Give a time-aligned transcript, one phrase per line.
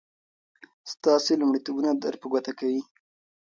[0.93, 2.81] ستاسې لومړيتوبونه در په ګوته کوي.